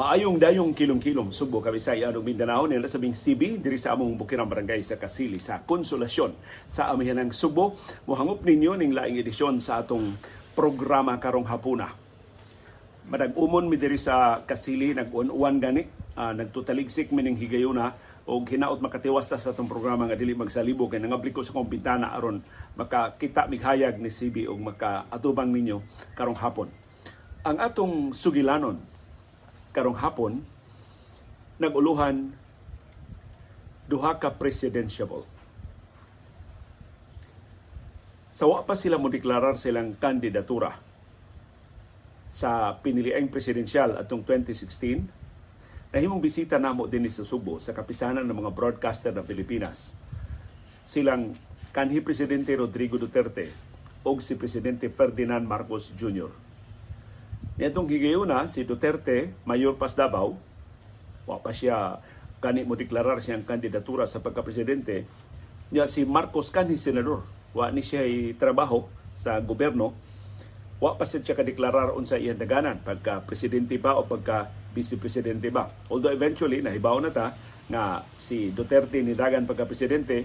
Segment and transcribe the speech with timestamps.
[0.00, 4.80] Maayong dayong kilong-kilong Subo, Kabisaya, ug Mindanao nila sabing CB diri sa among bukirang barangay
[4.80, 6.32] sa Kasili sa Konsolasyon
[6.64, 7.76] sa amihanang Subo.
[8.08, 10.16] Mohangop ninyo ning laing edisyon sa atong
[10.56, 11.92] programa karong hapuna.
[13.12, 15.84] Madag-umon mi diri sa Kasili nag-uwan gani,
[16.16, 17.92] uh, nagtutaligsik mi ning higayuna
[18.24, 21.68] og hinaot makatiwas ta sa atong programa nga dili magsalibog kay nangabli ko sa kong
[21.68, 22.40] bintana aron
[22.72, 25.84] makakita mighayag ni CB og makaatubang ninyo
[26.16, 26.72] karong hapon.
[27.44, 28.89] Ang atong sugilanon
[29.70, 30.42] karong hapon
[31.60, 32.32] naguluhan
[33.90, 35.26] duha ka presidential.
[38.30, 40.72] Sawa pa sila mo deklarar silang kandidatura
[42.30, 48.54] sa piniliang presidensyal atong 2016 nahimong bisita namo din sa Subo sa kapisanan ng mga
[48.54, 49.98] broadcaster ng Pilipinas.
[50.86, 51.34] Silang
[51.74, 53.50] kanhi Presidente Rodrigo Duterte
[54.06, 56.49] o si Presidente Ferdinand Marcos Jr.
[57.60, 60.32] Nitong gigayuna, si Duterte, Mayor Pas Davao,
[61.28, 62.00] wa pa siya
[62.40, 65.04] kani mo deklarar siyang kandidatura sa pagka-presidente,
[65.68, 67.20] niya si Marcos kanhi senador.
[67.52, 68.00] Wa ni siya
[68.40, 69.92] trabaho sa gobyerno.
[70.80, 75.68] Wa pa siya kadeklarar unsa iyang daganan pagka presidente ba o pagka vice presidente ba.
[75.92, 77.36] Although eventually nahibaw na ta
[77.68, 80.24] nga si Duterte ni dagan pagka presidente,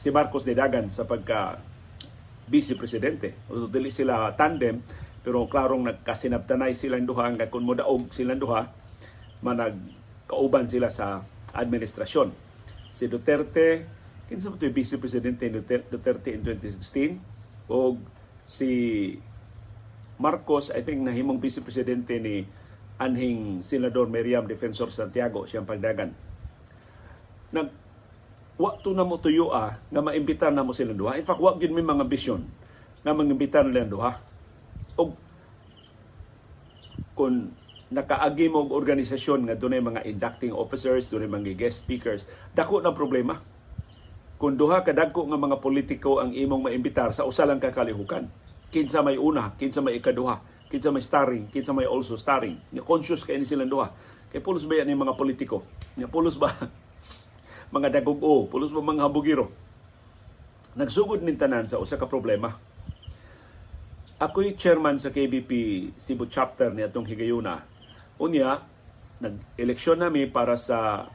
[0.00, 1.60] si Marcos ni dagan sa pagka
[2.48, 3.36] vice presidente.
[3.52, 4.80] Although dili sila tandem,
[5.20, 8.72] pero klarong nagkasinabtanay silang duha nga kung modaog silang duha
[9.44, 9.76] manag
[10.24, 11.20] kauban sila sa
[11.52, 12.32] administrasyon.
[12.90, 13.84] Si Duterte,
[14.30, 15.50] kinsa mo Vice Presidente
[15.90, 17.98] Duterte in 2016 o
[18.46, 18.70] si
[20.20, 22.44] Marcos, I think nahimong Vice Presidente ni
[23.00, 26.12] anhing Senador Miriam Defensor Santiago siyang pagdagan.
[27.50, 27.68] Nag
[28.60, 31.16] wakto na mo tuyo ah, nga maimbitar na mo silang duha.
[31.16, 32.44] In fact, wag yun may mga bisyon
[33.00, 34.29] nga mangimbitar nila duha
[35.00, 35.16] og
[37.16, 37.52] kung
[37.90, 42.94] nakaagi mo og organisasyon nga dunay mga inducting officers, dunay mga guest speakers, dako na
[42.94, 43.40] problema.
[44.40, 48.30] Kung duha ka nga mga politiko ang imong maimbitar sa usa lang ka kalihukan.
[48.70, 50.38] Kinsa may una, kinsa may ikaduha,
[50.70, 52.56] kinsa may starring, kinsa may also starring.
[52.70, 53.90] Nga conscious kay ni silang duha.
[54.30, 55.66] Kay pulos ba yan mga politiko?
[55.98, 56.54] Nga pulos ba
[57.74, 59.50] mga dagugo, pulos ba mga habugiro?
[60.78, 62.69] Nagsugod nin tanan sa usa ka problema
[64.20, 65.50] Ako'y chairman sa KBP
[65.96, 67.64] Cebu chapter ni atong higayuna.
[68.20, 68.60] Unya,
[69.16, 71.08] nag-eleksyon nami para sa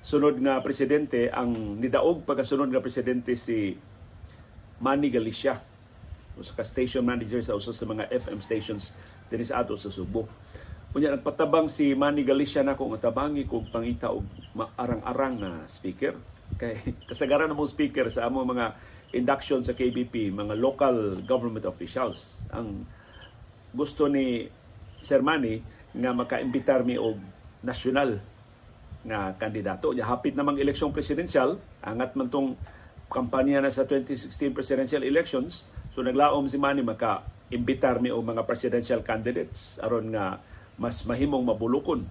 [0.00, 3.76] sunod nga presidente ang nidaog pagkasunod nga presidente si
[4.80, 5.60] Manny Galicia
[6.40, 8.96] usa ka station manager sa usa sa mga FM stations
[9.28, 10.24] dinhi sa ato sa Subo.
[10.96, 14.24] Unya nagpatabang si Manny Galicia na kung tabangi kog pangita og
[14.80, 16.16] arang-arang na speaker
[16.56, 16.72] kay
[17.12, 18.72] kasagaran mo speaker sa amo mga
[19.14, 22.44] induction sa KBP, mga local government officials.
[22.50, 22.84] Ang
[23.70, 24.50] gusto ni
[24.98, 25.62] Sir Manny
[25.94, 27.18] nga makaimbitar mi og
[27.62, 28.18] nasyonal
[29.06, 29.94] nga kandidato.
[29.94, 32.58] Ya hapit namang eleksyon presidensyal, angat man tong
[33.08, 35.70] kampanya na sa 2016 presidential elections.
[35.94, 37.22] So naglaom si Manny maka
[37.52, 40.42] imbitar mi og mga presidential candidates aron nga
[40.74, 42.02] mas mahimong mabulukon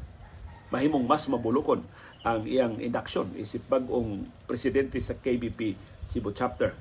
[0.71, 1.83] mahimong mas mabulukon
[2.23, 6.71] ang iyang induction isip bag-ong presidente sa KBP Cebu chapter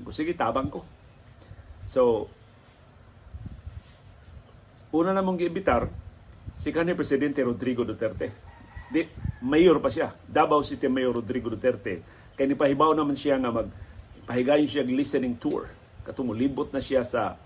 [0.00, 0.80] ko, sige, tabang ko.
[1.84, 2.32] So,
[4.96, 5.92] una namong giimbitar,
[6.56, 8.32] si kanhi Presidente Rodrigo Duterte.
[8.92, 9.08] Di,
[9.44, 10.12] mayor pa siya.
[10.24, 12.04] Davao City Mayor Rodrigo Duterte.
[12.36, 13.68] Kaya ni pahibaw naman siya nga mag
[14.28, 15.68] pahigayon siya listening tour.
[16.04, 17.36] Katong libot na siya sa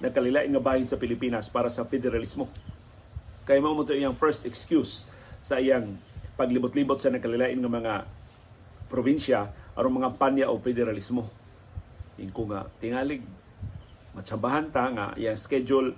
[0.00, 2.48] nagkalilain nga bahin sa Pilipinas para sa federalismo.
[3.44, 5.04] Kaya mo mo iyang first excuse
[5.44, 6.00] sa iyang
[6.34, 7.94] paglibot-libot sa nagkalilain nga mga
[8.88, 11.43] probinsya aron mga panya o federalismo
[12.20, 13.26] Ingko nga tingalig
[14.14, 15.94] matsabahan ta nga yang schedule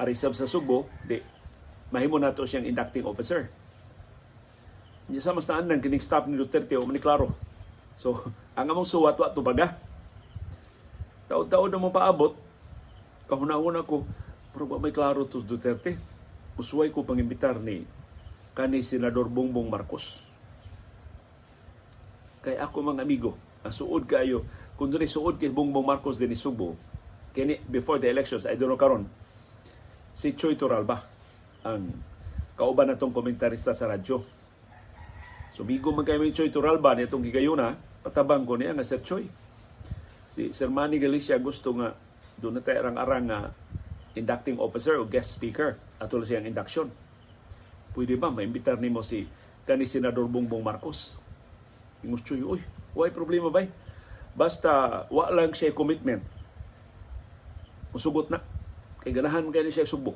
[0.00, 1.20] arisab sa Subo di
[1.92, 3.48] mahimo nato siyang inducting officer.
[5.08, 7.32] Niya sa mas naan kining staff ni Duterte o ni klaro.
[7.96, 8.16] So,
[8.58, 9.76] ang among suwat-wat to baga.
[11.28, 12.36] Taon-taon na mo paabot,
[13.28, 14.08] kahuna-una ko,
[14.52, 15.96] pero ba may klaro to Duterte?
[16.56, 17.84] Usuway ko pangimbitar ni
[18.56, 20.24] kani Senador Bongbong Marcos.
[22.42, 24.42] Kay ako mga amigo, ang suod kayo,
[24.78, 26.78] kung doon suod kay Bongbong Marcos din Subo,
[27.34, 29.10] kini before the elections, I don't know karon,
[30.14, 31.02] si Choy Turalba
[31.66, 31.90] ang
[32.54, 34.22] kauban natong komentarista sa radyo.
[35.50, 37.74] So bigo man kay Choy Turalba nitong gigayuna,
[38.06, 39.26] patabang ko niya nga Sir Choy.
[40.30, 41.90] Si Sir Manny Galicia gusto nga
[42.38, 43.50] doon na tayo arang-arang nga
[44.14, 46.86] inducting officer o guest speaker atol siyang induction.
[47.98, 49.26] Pwede ba maimbitar nimo si
[49.66, 51.18] kani Senador Bongbong Marcos?
[52.06, 52.62] Ingus Choy, uy,
[52.94, 53.66] why problema ba?
[54.38, 56.22] Basta wa lang siya commitment.
[57.90, 58.38] Musugot na.
[59.02, 60.14] Kay ganahan kay siya subok.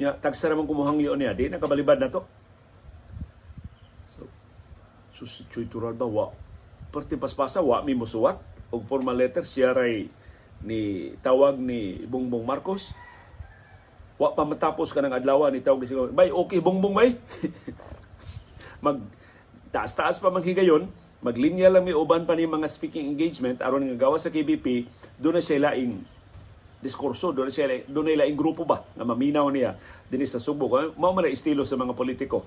[0.00, 2.24] Nya tagsa ramang kumuhangyo niya, di nakabalibad na to.
[4.08, 4.24] So,
[5.12, 6.32] so si Chuy Tural ba, wa,
[6.88, 8.40] perti paspasa, wa mi musuwat,
[8.72, 10.08] og formal letter, siya ray
[10.64, 12.96] ni tawag ni Bongbong Marcos,
[14.16, 17.20] wa pa matapos ka adlaw ni tawag ni bay, okay, Bongbong bay.
[18.84, 19.04] Mag,
[19.68, 20.88] taas-taas pa manghigayon,
[21.20, 24.88] maglinya lang mi uban pa ni mga speaking engagement aron nga gawa sa KBP,
[25.20, 26.00] doon na siya laing
[26.80, 29.76] diskurso doon siya doon nila laing grupo ba nga maminaw niya
[30.08, 30.66] dinhi sa Subo.
[30.96, 32.44] Mao man estilo sa mga politiko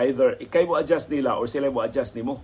[0.00, 2.40] either ikay mo adjust nila or sila mo adjust nimo.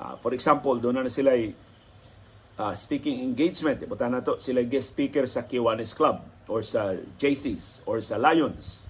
[0.00, 3.84] Uh, for example doon na sila uh, speaking engagement.
[3.84, 8.88] Ibuta na to sila guest speaker sa Kiwanis Club or sa JC's or sa Lions.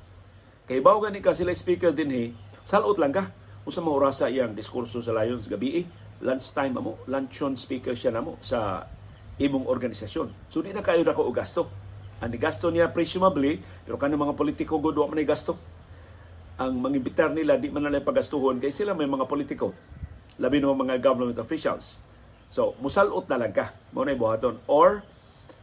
[0.71, 2.31] Kay bawo gani ka sila speaker dinhi
[2.63, 3.27] salot lang ka
[3.65, 5.85] usa mo orasa iyang diskurso sa Lions gabi eh,
[6.21, 8.85] lunchtime mo luncheon speaker siya namo sa
[9.41, 10.53] imong organisasyon.
[10.53, 11.69] So di na kayo na ko gasto.
[12.21, 13.57] Ang gasto niya presumably,
[13.89, 15.57] pero kanang mga politiko good wa man gasto.
[16.61, 19.73] Ang mangibitar nila di man nila pagastuhon kay sila may mga politiko.
[20.37, 22.05] Labi no mga government officials.
[22.53, 25.01] So musalot na lang ka mo na buhaton or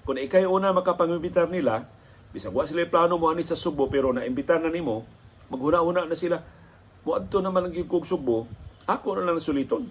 [0.08, 1.84] kung ikay una makapangibitar nila,
[2.32, 5.04] bisag wa sila plano mo ani sa Subo pero naimbitar na nimo,
[5.52, 6.40] maghuna-una na sila.
[7.08, 8.44] Muadto naman ang kog Subo,
[8.84, 9.88] ako na lang suliton.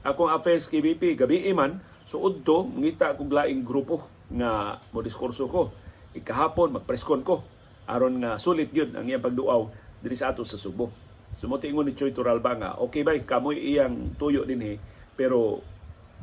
[0.00, 1.76] Ako ang affairs KBP, gabi iman,
[2.08, 5.68] So udto ngita kog laing grupo nga mo diskurso ko.
[6.16, 7.44] Ikahapon magpreskon ko
[7.84, 9.68] aron nga sulit gyud ang iyang pagduaw
[10.00, 10.88] diri sa ato sa Subo.
[11.36, 14.80] Sumutingon ni Choy Turalba nga okay bay kamoy iyang tuyo dinhi
[15.12, 15.60] pero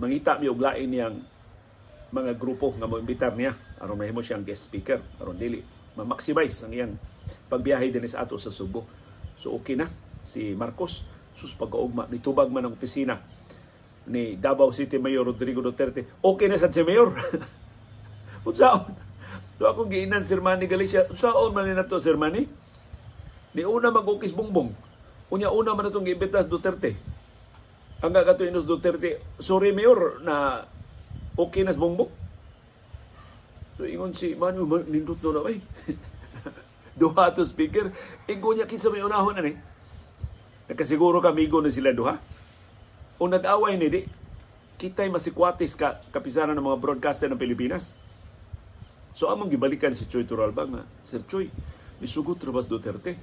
[0.01, 1.15] mangita mi og lain niyang
[2.09, 5.61] mga grupo nga mo imbitar niya aron mahimo siyang guest speaker aron dili
[5.93, 6.93] ma-maximize ang iyang
[7.45, 8.89] pagbiyahe dinhi sa ato sa Subo.
[9.37, 9.85] So okay na
[10.25, 11.05] si Marcos
[11.37, 13.21] sus pagkaugma nitubag man ang opisina
[14.09, 17.13] ni Davao City Mayor Rodrigo Duterte, okay na sa si Mayor.
[18.47, 18.93] Unsaon?
[19.57, 22.45] Do ako giinan Sir Manny Galicia, unsaon man na to Sir Manny?
[23.55, 24.69] Ni una mag-ukis bongbong.
[25.31, 26.93] Unya una man itong giimbita Duterte.
[28.03, 30.67] Ang kagato inos Duterte, sorry Mayor na
[31.39, 32.11] okay na bongbong.
[33.79, 35.57] So ingon si Manu, nindot no na bay.
[36.99, 37.89] duha to speaker.
[38.29, 39.57] Ingon niya kinsa may unahon na ni.
[40.65, 42.17] Nakasiguro kamigo na sila duha
[43.15, 44.01] o nag-away ni di,
[44.75, 48.01] kita'y masikwatis ka kapisanan ng mga broadcaster ng Pilipinas.
[49.15, 51.47] So among gibalikan si Choy Turalba nga, Sir Choy,
[52.03, 53.15] misugot Rabas Duterte.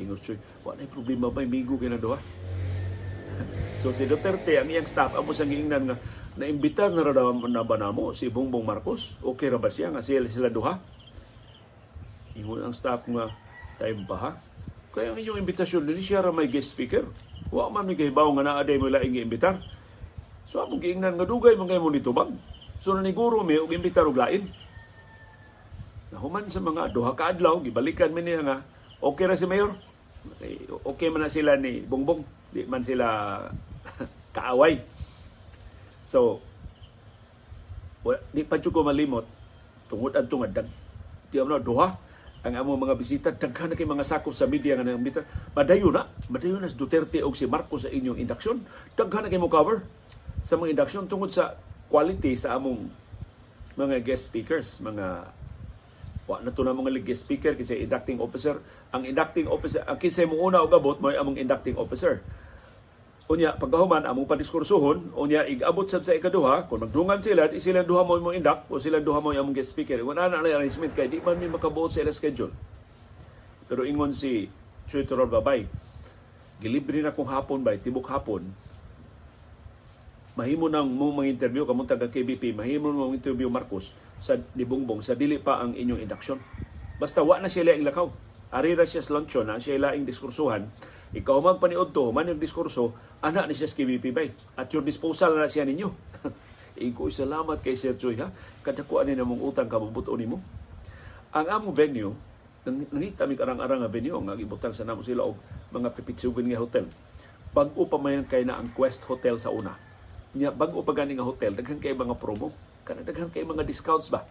[0.00, 2.16] Ingos Choy, wala problema ba, migo kay na doha.
[3.84, 5.96] so si Duterte, ang iyang staff, amo sang giingnan nga,
[6.40, 7.16] naimbitar na rin
[7.52, 9.20] na ba namo si Bongbong Marcos?
[9.20, 10.80] Okay ra ba siya nga sila sila duha?
[12.40, 13.28] Ingon ang staff nga,
[13.76, 14.32] time ba ha?
[14.96, 17.04] Kaya ang inyong imbitasyon, din siya ra may guest speaker.
[17.52, 19.60] Wa man mi kahibaw nga naa day mo laing giimbitar.
[20.48, 22.32] So among giingnan nga dugay man kay mo nitubag.
[22.80, 24.48] So naniguro mi og imbitar og lain.
[26.16, 28.56] Nahuman sa mga duha ka adlaw gibalikan mi niya nga
[29.04, 29.76] okay ra si mayor.
[30.80, 32.24] Okay man na sila ni Bongbong.
[32.48, 33.36] Di man sila
[34.36, 34.80] kaaway.
[36.08, 36.40] So
[38.32, 39.28] di pa ko malimot
[39.92, 40.68] tungod adto nga dag.
[41.28, 42.05] Di na duha
[42.46, 46.06] ang among mga bisita daghan kay mga sakop sa media nga nang bita madayon na
[46.30, 48.62] madayon na si Duterte og si Marcos sa inyong induction.
[48.94, 49.82] Daghan na kay mo cover
[50.46, 51.58] sa mga induction tungod sa
[51.90, 52.86] quality sa among
[53.74, 55.26] mga guest speakers mga
[56.26, 58.62] wa na to na mga guest speaker kasi inducting officer.
[58.94, 62.22] Ang inducting officer ang kinsa mo una og abot mo among inducting officer
[63.26, 68.06] Unya, pagkahuman, among padiskursuhon, unya, igabot sab sa ikaduha, kung magdungan sila, di sila duha
[68.06, 69.98] mo imong indak, o sila duha mo among guest speaker.
[69.98, 72.54] Ano na arrangement, kay di man mi makabuot sa ilang schedule.
[73.66, 74.46] Pero ingon si
[74.86, 75.66] Chuitorol Babay,
[76.62, 78.46] gilibre na kung hapon ba, tibok hapon,
[80.38, 85.18] mahimo nang mo mga interview kamong taga KBP, mahimo mo interview Marcos sa Dibongbong sa
[85.18, 86.38] dili pa ang inyong induction.
[87.02, 88.06] Basta wa na sila ang lakaw.
[88.54, 90.70] Ari ra siya luncheon na siya laing diskursuhan
[91.14, 92.90] ikaw magpaniod to, man yung diskurso,
[93.22, 94.28] anak ni siya sa KBP bay.
[94.58, 95.88] At your disposal na siya ninyo.
[96.90, 98.28] Iko salamat kay Sir Choy ha.
[98.60, 100.42] Kadakuan ni namong utang kabubuto nimo.
[101.32, 102.12] Ang among venue,
[102.66, 105.38] nangita mi karang-arang nga venue nga gibutang sa namo sila og
[105.72, 106.84] mga pipitsugon nga hotel.
[107.54, 109.72] Bag-o pa man kay na ang Quest Hotel sa una.
[110.36, 112.52] Nya bag-o pa gani nga hotel, daghan kay mga promo.
[112.84, 114.26] Kana daghan kay mga discounts ba.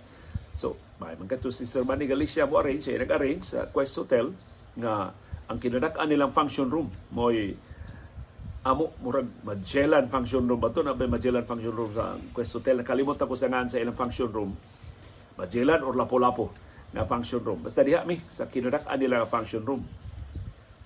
[0.53, 4.32] So, may man si Sir Manny Galicia mo arrange, siya nag-arrange sa Quest Hotel
[4.77, 5.12] nga
[5.45, 7.53] ang kinadak-an nilang function room mo'y
[8.65, 10.81] amo murag Magellan function room ba to?
[10.81, 12.81] Na ba Magellan function room sa Quest Hotel.
[12.81, 14.57] Nakalimot ako sa ngan sa ilang function room.
[15.37, 16.49] Magellan or Lapu-Lapu
[16.97, 17.61] na function room.
[17.61, 19.85] Basta diha mi sa kinadak-an nila function room.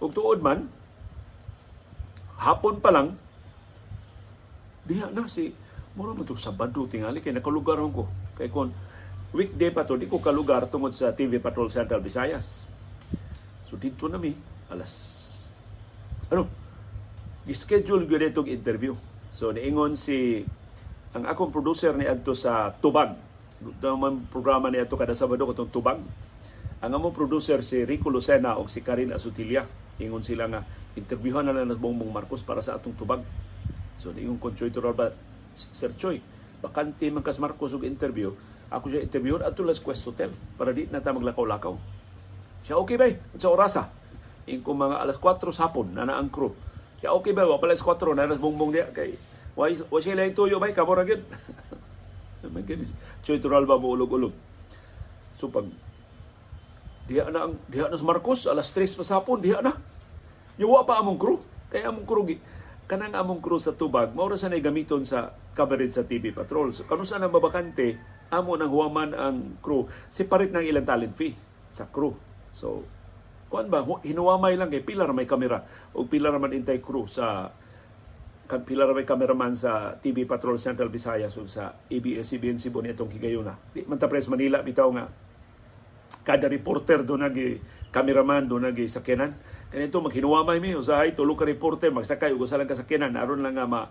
[0.03, 0.67] Ug tuod man
[2.43, 3.15] hapon pa lang
[4.83, 5.55] diha na si
[5.95, 8.11] mura mo sa Sabado tingali kay nakalugar ko.
[8.35, 8.75] Kay kon
[9.31, 12.67] weekday pa to di ko kalugar tungod sa TV Patrol Central Visayas.
[13.71, 14.33] So dito na mi
[14.69, 14.91] alas
[16.29, 16.45] ano
[17.49, 18.93] gi-schedule gyud itong interview.
[19.33, 20.45] So niingon si
[21.17, 23.17] ang akong producer ni adto sa Tubag.
[23.81, 25.97] Naman programa ni adto kada Sabado katong Tubag.
[26.79, 29.65] Ang among producer si Rico Lucena o si Karin Asutilia.
[29.97, 30.61] Ingon sila nga
[30.93, 33.25] interviewhan na lang ng Bongbong Marcos para sa atong Tubag.
[33.97, 35.09] So niingon kon Choy Turalba,
[35.57, 36.21] Sir Choy,
[36.61, 38.31] bakante man kas Marcos og interview.
[38.69, 41.73] Ako siya interview at las Quest Hotel para di na ta maglakaw-lakaw.
[42.61, 43.09] Siya okay ba?
[43.41, 43.89] Sa orasa.
[44.49, 46.51] Ingko mga alas 4 sa hapon na na ang crew
[46.99, 47.47] kaya okay ba?
[47.47, 49.15] Wapala sa 4 na nas bongbong dia kay
[49.55, 51.23] why why sila yung tuyo ba kamo ra gyud.
[52.55, 52.87] Magkano?
[53.23, 54.35] Choy tural ba mo ulog-ulog.
[55.39, 55.67] So pag
[57.07, 59.79] diha na ang diha na sa Marcos alas 3 pa sapon diha na.
[60.59, 61.39] Yuwa pa among crew.
[61.71, 62.27] Kaya among crew
[62.89, 66.75] kanang among crew sa tubag mao ra sa gamiton sa coverage sa TV Patrol.
[66.75, 67.95] So kanu sa nang babakante
[68.27, 71.37] amo nang huwaman ang crew separate ng ilang talent fee
[71.71, 72.11] sa crew.
[72.51, 72.83] So
[73.49, 73.81] kuan ba?
[73.81, 75.65] Hinuwamay lang kay pila ra may kamera.
[75.97, 77.49] O pila ra man intay crew sa
[78.49, 83.13] kan pila ra may cameraman sa TV Patrol Central Visayas ug sa ABS-CBN Cebu nitong
[83.13, 85.05] higayuna di man ta pres Manila bitaw nga.
[86.25, 89.33] Kada reporter do nagi cameraman do nagi sakyanan.
[89.69, 93.17] Kanito maghinuwamay mi usahay tulo ka reporter magsakay ug usa lang ka sakyanan.
[93.17, 93.85] Aron lang nga ma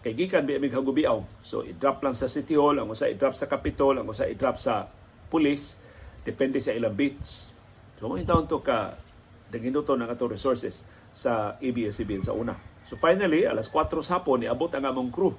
[0.00, 1.20] kay gikan bi mig hagubiaw.
[1.44, 4.88] So i-drop lang sa City Hall ang usa i-drop sa Capitol ang usa i-drop sa
[5.28, 5.76] police.
[6.24, 7.59] Depende sa ilang beats
[8.00, 8.96] So, mo taon to ka
[9.52, 12.54] naginuto ng ato resources sa ABS-CBN sa una.
[12.86, 15.34] So finally, alas 4 sa hapon, iabot ang among crew.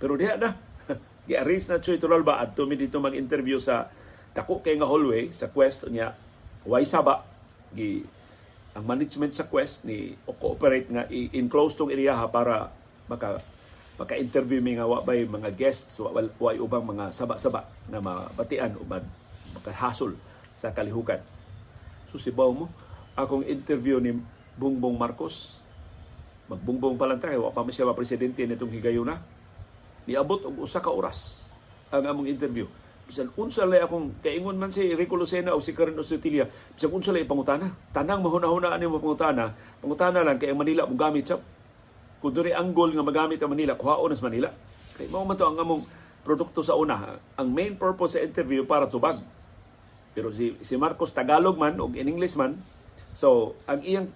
[0.00, 0.54] Pero diha na.
[1.28, 3.90] Gi-arrange na Choy Turalba at tumi dito mag-interview sa
[4.32, 6.14] dako kay nga hallway sa Quest niya.
[6.66, 7.26] Way saba.
[7.74, 8.02] Gi,
[8.74, 12.70] ang management sa Quest ni o cooperate nga i-enclose tong area ha para
[13.06, 13.38] maka
[13.96, 16.12] maka-interview mi nga wa bay mga guests wa
[16.58, 18.84] ubang mga saba-saba na mabatian o
[19.56, 20.12] makahasol
[20.52, 21.35] sa kalihukan.
[22.16, 22.68] Si mo,
[23.16, 24.16] akong interview ni
[24.56, 25.60] Bungbong Marcos,
[26.48, 29.18] magbungbong pa lang tayo, pa siya presidente nitong higayuna.
[30.06, 31.52] Niabot og usa ka oras
[31.90, 32.66] ang among interview.
[33.06, 37.10] Bisan unsa lay akong kaingon man si Rico Lucena o si Karen Ostilia, bisan unsa
[37.14, 37.70] lay pangutana.
[37.94, 41.38] Tanang mahuna-huna ani mo pangutana, pangutana lang kay Manila mo gamit sa
[42.18, 44.50] kung diri angle nga magamit ang Manila, kuhaon sa Manila.
[44.96, 45.86] Kay mao man to ang among
[46.26, 47.20] produkto sa una.
[47.38, 49.22] Ang main purpose sa interview para tubag
[50.16, 52.56] pero si, si Marcos Tagalog man o in English man,
[53.12, 54.08] so ang iyang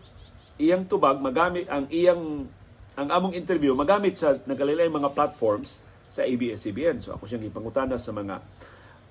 [0.57, 2.49] iyang tubag magamit ang iyang
[2.97, 5.76] ang among interview magamit sa nagkalailay mga platforms
[6.09, 7.04] sa ABS-CBN.
[7.04, 8.40] So ako siyang ipangutana sa mga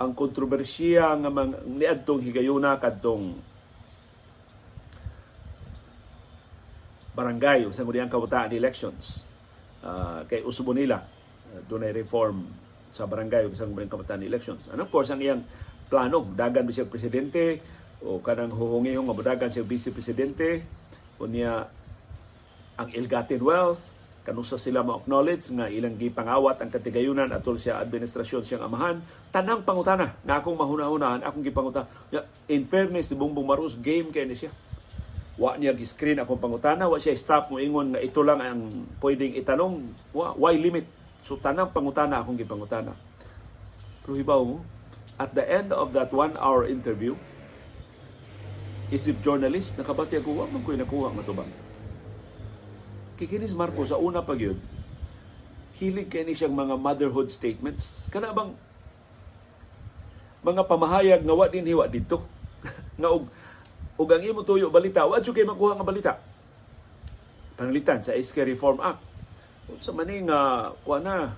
[0.02, 3.38] ang kontrobersiya nga mga niadtong higayuna kadtong
[7.14, 9.28] barangay sa ngudiyang kabutaan elections
[9.84, 12.48] uh, kay usubo nila uh, dunay reform
[12.88, 15.44] sa barangay sa ngudiyang kabutaan elections and of course ang iyang
[15.90, 17.60] plano dagan ba presidente?
[18.00, 20.64] O kanang huhungihong nga dagan siya vice presidente?
[21.20, 21.68] Unya
[22.80, 23.92] ang ill-gotten wealth?
[24.24, 29.02] Kanusa sila ma-acknowledge nga ilang gipangawat ang katigayunan atol siya administrasyon siyang amahan?
[29.34, 31.90] Tanang pangutana na akong mahuna-hunahan akong gipangutana.
[32.48, 34.54] In fairness si Bongbong Marcos game kay ni siya.
[35.36, 38.62] Wa niya gi-screen akong pangutana wa siya stop mo ingon nga ito lang ang
[39.02, 39.92] pwedeng itanong.
[40.14, 40.88] Wa why limit?
[41.26, 42.96] So tanang pangutana akong gipangutana.
[44.06, 44.64] Pero hibaw mo
[45.20, 47.14] at the end of that one-hour interview,
[48.90, 51.52] isip journalist, nakabati ako, wag man ko'y nakuha matubang.
[53.20, 54.56] Kikinis Marco, sa una pag yun,
[55.76, 58.08] hilig kay ni siyang mga motherhood statements.
[58.08, 58.56] Kana bang
[60.40, 62.24] mga pamahayag nga wa din hiwa dito.
[63.00, 63.28] nga og
[64.00, 66.14] og ang imo tuyo balita, wa kay makuha nga balita.
[67.60, 69.04] Panglitan sa SK Reform Act.
[69.84, 70.72] Sa maning uh,
[71.04, 71.36] na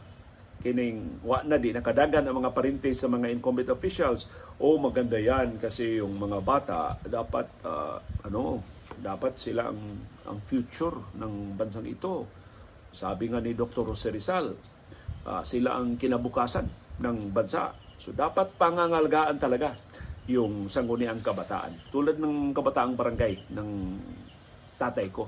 [0.62, 4.30] kining wa na di nakadagan ang mga parintes sa mga incumbent officials.
[4.62, 7.98] O maganda yan kasi yung mga bata dapat uh,
[8.30, 8.62] ano
[9.02, 9.82] dapat sila ang
[10.30, 12.30] ang future ng bansang ito.
[12.94, 13.90] Sabi nga ni Dr.
[13.92, 14.54] Jose Rizal
[15.26, 16.70] uh, sila ang kinabukasan
[17.02, 17.74] ng bansa.
[17.98, 19.74] So dapat pangangalagaan talaga
[20.30, 21.90] yung sangguniang kabataan.
[21.90, 23.70] Tulad ng kabataang barangay ng
[24.78, 25.26] tatay ko.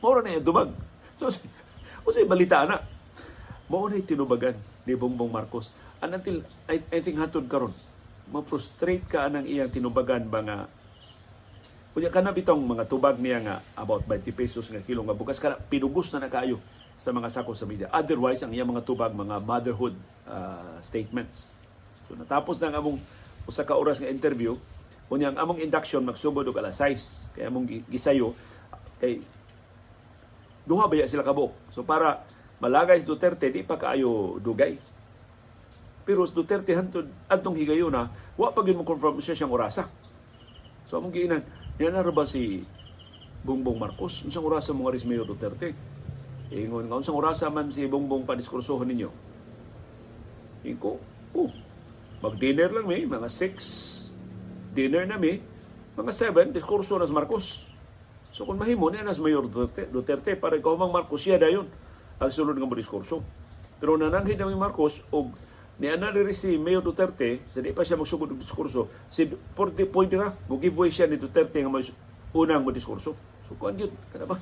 [0.00, 0.70] Mora na yan dumag.
[1.20, 1.28] So,
[2.08, 2.80] kasi balita na
[3.68, 4.56] mao na tinubagan
[4.88, 5.70] ni Bongbong Marcos
[6.00, 7.72] and until I, I think hatod karon
[8.28, 10.58] ma-frustrate ka anang iyang tinubagan ba nga
[11.98, 15.58] Kunya kana bitong mga tubag niya nga about 20 pesos nga kilo nga bugas kana
[15.58, 16.62] pinugos na nakayo
[16.94, 17.90] sa mga sako sa media.
[17.90, 19.98] Otherwise ang iyang mga tubag mga motherhood
[20.30, 21.58] uh, statements.
[22.06, 22.96] So natapos na ang among
[23.50, 24.54] usa ka oras nga interview,
[25.10, 28.30] unya ang among induction magsugod og alas 6 kay among gisayo
[29.02, 29.18] kay
[30.70, 31.50] duha ba sila kabok.
[31.74, 32.22] So para
[32.58, 34.78] malagay si Duterte di pa kaayo dugay.
[36.04, 39.86] Pero si Duterte hantud adtong higayuna, wa pa mo confirm siya siyang orasa.
[40.88, 41.44] So among giinan,
[41.78, 42.66] Yan na ba si
[43.46, 44.26] Bongbong Marcos?
[44.26, 45.78] Unsang orasa mga Mayor Duterte?
[46.50, 49.10] Ingon nga, unsang orasa man si Bongbong padiskursohon ninyo?
[50.66, 50.98] Inko,
[51.38, 51.50] oh,
[52.18, 55.38] mag-dinner lang may, mga 6 dinner na may,
[55.94, 57.62] mga 7, diskurso na si Marcos.
[58.34, 61.70] So kung mahimo niya nas Mayor Duterte, Duterte para ikaw mang Marcos siya dayon
[62.18, 63.22] ang sulod nga mo diskurso.
[63.78, 65.34] Pero nananghid na Marcos og
[65.78, 70.10] ni another si Mayor Duterte, sa di pa siya magsugod ng diskurso, si Porte point
[70.10, 71.94] na, mo giveaway siya ni Duterte nga mas
[72.34, 73.14] unang mo diskurso.
[73.46, 74.36] So kuan gyud kada ba?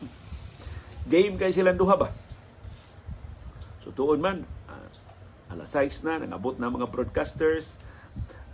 [1.04, 2.09] Game kay silang duha ba?
[3.85, 4.88] So tuon man, uh,
[5.52, 7.76] alas 6 na, nangabot na mga broadcasters,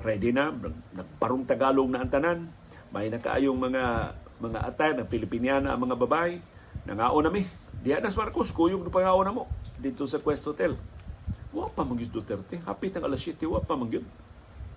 [0.03, 0.51] ready na,
[0.91, 2.51] nagparong Tagalog na ang
[2.91, 3.83] may nakaayong mga
[4.43, 6.43] mga atay ng Filipiniana ang mga babay,
[6.83, 7.62] nangaon na mi.
[7.83, 10.79] Diya nas Marcos, kuyog na pangaon na mo dito sa Quest Hotel.
[11.51, 12.63] Wa pa mangyud Duterte.
[12.63, 14.07] Hapit ang alas 7, wa pa mangyud.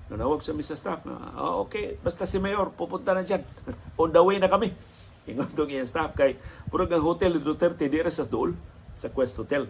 [0.09, 3.45] Nanawag sa misa staff na, ah, okay, basta si Mayor, pupunta na dyan.
[4.01, 4.73] On the way na kami.
[5.29, 6.33] Ingon itong iyang staff kay
[6.73, 8.57] purag ang hotel ni Duterte di sa dool
[8.89, 9.69] sa Quest Hotel.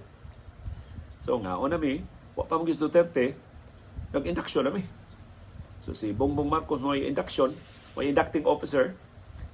[1.20, 2.00] So nga o nami,
[2.40, 3.36] wa pa mangyud Duterte,
[4.16, 4.84] nag-induction nami.
[5.84, 7.52] So si Bongbong Marcos may induction,
[8.00, 8.96] may inducting officer,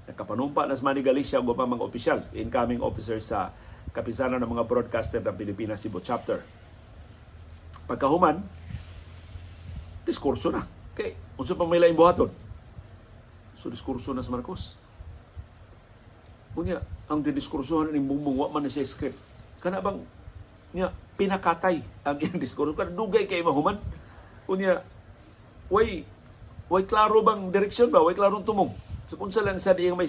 [0.06, 3.50] nakapanumpa na sa Manny Galicia ang mga opisyal, incoming officer sa
[3.92, 6.40] kapisanan ng mga broadcaster ng Pilipinas Cebu Chapter.
[7.88, 8.40] Pagkahuman,
[10.08, 10.64] diskurso na.
[10.96, 12.32] Kay, unsa pa may laing buhaton?
[13.60, 14.80] So, diskurso na sa Marcos.
[16.52, 19.20] Kunya, ang didiskursohan ni Bumbong wa man na siya script.
[19.64, 20.00] Kana bang
[20.72, 23.80] niya pinakatay ang iyang diskurso kana dugay kay mahuman.
[24.48, 24.84] Kunya,
[25.72, 26.04] way
[26.72, 28.04] way klaro bang direksyon ba?
[28.04, 28.72] Way klaro tumong.
[29.12, 30.08] So kung sa lang sa iyang may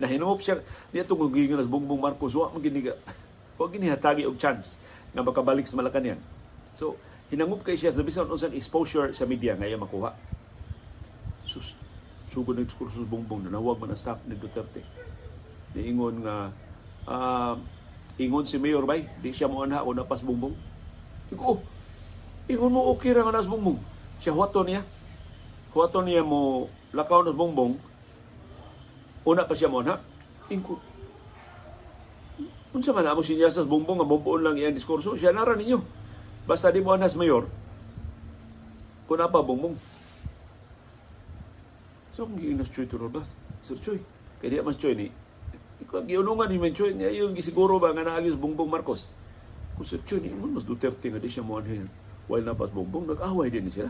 [0.00, 2.96] nahinungop siya niya itong gigingan ng Bongbong Marcos, wa mo giniga,
[3.58, 4.80] wa ginihatagi og chance
[5.16, 6.20] nga makabalik sa Malacañang.
[6.76, 7.00] So,
[7.32, 10.12] hinangup kay siya sa bisan unsang exposure sa media nga iya makuha.
[11.46, 11.72] Sus,
[12.28, 14.84] sugod ng diskurso sa Bongbong na nawag man ang staff ni Duterte.
[15.72, 16.52] Niingon nga,
[17.08, 17.54] uh,
[18.20, 20.52] ingon si Mayor bay, di siya mo anha o napas Bongbong.
[21.32, 21.58] Iko, oh,
[22.46, 23.80] ingon mo okay ra nga nas Bongbong.
[24.20, 24.84] Siya huwato niya.
[25.72, 27.95] Huwato niya mo lakaw nas Bongbong.
[29.26, 29.98] Una pa siya mo anha.
[30.46, 30.78] Inko,
[32.76, 35.80] Unsa man amo sinya sa Bongbong nga bumbuon lang iyang diskurso, siya nara ninyo.
[36.44, 37.48] Basta di mo anas mayor,
[39.08, 39.72] kung pa Bongbong.
[42.12, 43.24] So kung giinas Choy to ba?
[43.64, 43.96] Sir Choy,
[44.44, 45.08] kaya di mas Choy ni,
[45.80, 49.08] ikaw giunungan ni Choy, niya yung gisiguro ba nga naagis Bongbong Marcos.
[49.72, 51.88] Kung Sir Choy, ni mas Duterte nga di siya mo anhin.
[52.28, 53.88] While napas Bongbong, nag-away din sila.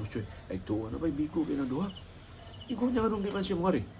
[0.00, 1.92] Mas Choy, ay tuwa na ba, bigo kayo ng duha.
[2.72, 3.97] Ikaw niya anong di man siya mawari.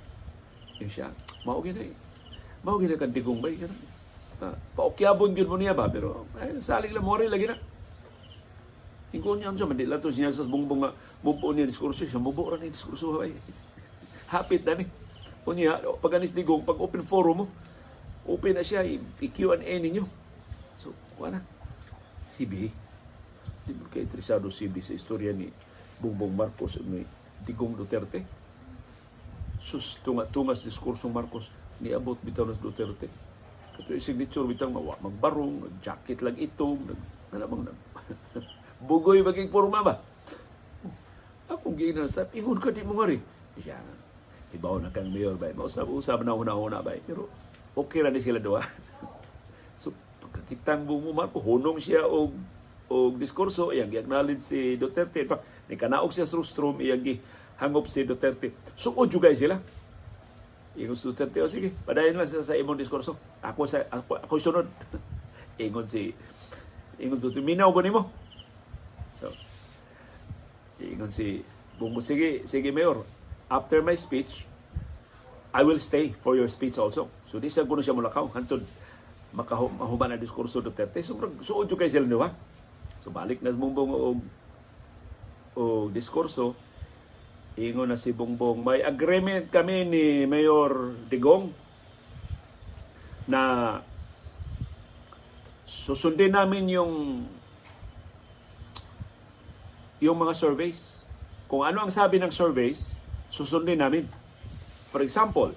[0.78, 1.10] Yung siya,
[1.42, 1.94] maugin na eh.
[2.62, 3.58] Maugin na kan tigong bay.
[3.58, 3.80] Ganun.
[4.38, 7.58] Uh, paukyabon gyud mo niya ba pero ay salig lang more lagi na.
[9.10, 10.94] Ingko niya man dila to siya sa bungbong nga
[11.26, 13.34] mupo niya diskurso siya mubo ra ni diskurso ay.
[14.34, 14.86] Hapit na ni.
[15.42, 17.46] Unya pag anis digong pag open forum mo
[18.28, 20.04] open na siya i-Q&A ninyo.
[20.76, 21.40] So, kuha na.
[22.20, 22.68] CB.
[23.64, 25.48] Di mo kay interesado CB sa istorya ni
[25.98, 27.02] Bongbong Marcos at ni
[27.42, 28.22] Digong Duterte.
[29.62, 31.50] Sus, tunga-tungas diskursong Marcos
[31.82, 33.10] ni abot bitaw na Duterte
[33.86, 37.78] yung signature bitang mawa, magbarong, jacket lang itong, nag, nalamang nag,
[38.88, 39.94] bugoy maging forma ba?
[41.46, 43.22] Akong ginan sa ingon ka di mo nga rin.
[43.56, 43.78] Siya,
[44.52, 45.54] ibaw na kang mayor ba?
[45.54, 46.98] Mausap-usap na una-una ba?
[47.06, 47.30] Pero
[47.78, 48.60] okay ra ni sila doa.
[49.80, 52.34] so, pagkakitang bungo Marco, hunong siya og
[52.88, 55.20] og diskurso, iyang i-acknowledge si Duterte.
[55.28, 57.04] Pa, ni kanaog siya sa rostrum, iyang
[57.58, 58.54] hangop si Duterte.
[58.78, 59.58] So, o sila.
[60.78, 63.18] Ingon si Duterte, o sige, padayon lang sa, sa imong diskurso.
[63.42, 64.66] Ako sa ako, ako sunod.
[65.62, 66.14] ingon si
[67.02, 68.02] ingon Duterte, minaw ko nimo.
[69.18, 69.34] So,
[70.78, 71.42] ingon si
[71.78, 73.02] Bungo, sige, sige Mayor,
[73.50, 74.46] after my speech,
[75.54, 77.10] I will stay for your speech also.
[77.26, 78.62] So, di sa kuno siya mulakaw, hantod
[79.34, 81.02] makahuman na diskurso Duterte.
[81.02, 82.30] So, suod so, kay sila niwa.
[83.02, 84.14] So, balik na mumbong o,
[85.58, 86.54] o diskurso,
[87.58, 91.50] Ingon na si Bongbong, may agreement kami ni Mayor Digong
[93.26, 93.74] na
[95.66, 96.92] susundin namin yung
[99.98, 101.10] yung mga surveys.
[101.50, 104.06] Kung ano ang sabi ng surveys, susundin namin.
[104.94, 105.50] For example,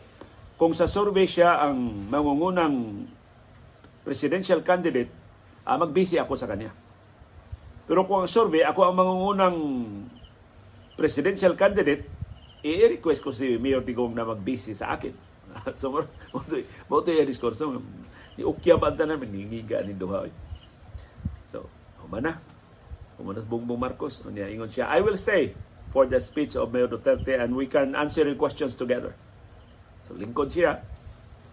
[0.58, 3.06] kung sa survey siya ang mangungunang
[4.02, 5.14] presidential candidate,
[5.70, 6.74] ah, magbisi ako sa kanya.
[7.86, 9.58] Pero kung ang survey, ako ang mangungunang
[11.02, 12.06] presidential candidate,
[12.62, 15.18] i-request ko si Mayor Digong na mag-busy sa akin.
[15.74, 17.82] so, mo to yung diskurso.
[18.38, 20.30] Ni ukya ba ang tanan, maningiga ni Duha.
[21.50, 21.66] So,
[22.06, 22.38] humana.
[23.18, 24.22] Humanas Bongbong Marcos.
[24.30, 25.58] Unya, ingon siya, I will stay
[25.90, 29.18] for the speech of Mayor Duterte and we can answer your questions together.
[30.06, 30.82] So lingkod siya.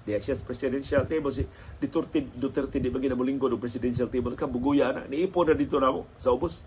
[0.08, 1.32] Diya siya sa presidential table.
[1.34, 1.44] Si
[1.76, 4.32] Duterte, Duterte di ba ginamulingkod ng presidential table?
[4.38, 5.02] Kabuguya na.
[5.04, 6.64] Niipon na dito na mo sa ubos.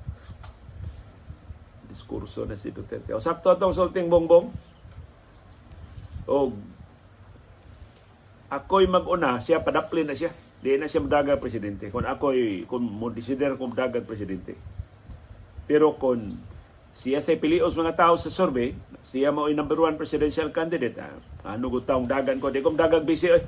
[1.92, 3.12] Diskurso na si Duterte.
[3.12, 4.48] O sakto atong sulting bongbong.
[6.32, 6.56] O
[8.48, 10.32] ako'y mag-una, siya padaplin na siya.
[10.62, 11.92] Di na siya madagang presidente.
[11.92, 14.56] Kung ako'y, kung mo desider kung madagang presidente.
[15.68, 16.40] Pero kung
[16.92, 20.96] siya sa pilios mga tao sa survey, siya mo number one presidential candidate.
[21.00, 21.16] Ah,
[21.56, 22.52] ano gutang dagan ko?
[22.52, 23.32] Di ko dagang busy.
[23.32, 23.44] Eh.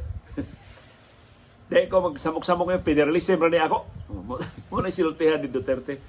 [1.69, 3.77] Di ko magsamok-samok yung federalism rin ako.
[4.71, 5.99] Mo na silutihan ni Duterte.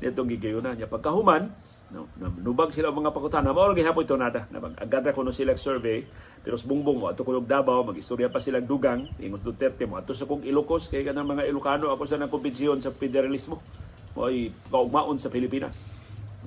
[0.00, 0.92] Itong gigayunan niya.
[0.92, 1.48] Pagkahuman,
[1.94, 2.10] no,
[2.42, 3.54] nubag sila mga pakutana.
[3.54, 4.46] Mao lagi hapon ito nada.
[4.78, 6.02] Agad ko no sila survey.
[6.46, 9.10] Pero sa bungbong mo, ato kulog Davao, mag-istorya pa silang dugang.
[9.18, 9.98] Ingot Duterte mo.
[9.98, 13.58] Ato sa kong Ilocos, kaya ka ng mga Ilocano, ako sa nang kumpensyon sa federalismo.
[14.14, 15.96] Mo ay kaugmaon sa Pilipinas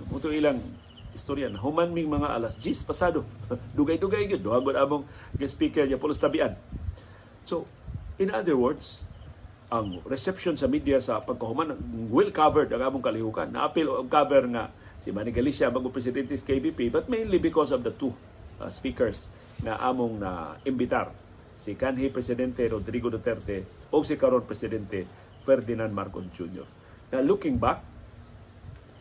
[0.08, 0.63] Muto ilang
[1.12, 3.28] istorya na human ming mga alas 10 pasado.
[3.78, 5.04] Dugay-dugay gyud duhagon among
[5.36, 6.56] guest speaker niya Pulos Tabian.
[7.43, 7.67] So,
[8.21, 9.04] in other words,
[9.67, 11.75] ang reception sa media sa pagkahuman
[12.10, 13.52] well covered ang among kalihukan.
[13.52, 17.81] Naapil ang cover nga si Manny Galicia bago presidente sa KBP but mainly because of
[17.81, 18.12] the two
[18.59, 19.31] uh, speakers
[19.63, 21.09] na among na imbitar
[21.55, 25.07] si kanhi presidente Rodrigo Duterte o si karon presidente
[25.47, 26.67] Ferdinand Marcos Jr.
[27.09, 27.81] Now looking back